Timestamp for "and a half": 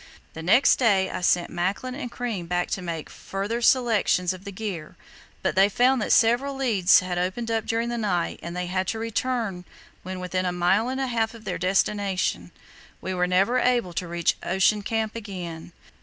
10.89-11.35